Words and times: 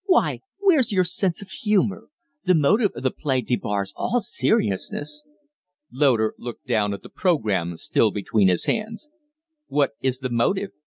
"Why, 0.07 0.41
where's 0.57 0.91
your 0.91 1.03
sense 1.03 1.43
of 1.43 1.51
humor? 1.51 2.07
The 2.45 2.55
motive 2.55 2.89
of 2.95 3.03
the 3.03 3.11
play 3.11 3.41
debars 3.41 3.93
all 3.95 4.19
seriousness." 4.19 5.23
Loder 5.91 6.33
looked 6.39 6.65
down 6.65 6.91
at 6.95 7.03
the 7.03 7.09
programme 7.09 7.77
still 7.77 8.09
between 8.09 8.47
his 8.47 8.65
hands. 8.65 9.09
"What 9.67 9.91
is 10.01 10.17
the 10.17 10.31
motive?" 10.31 10.71